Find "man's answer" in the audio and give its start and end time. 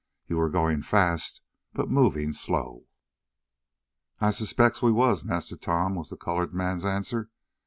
6.55-7.29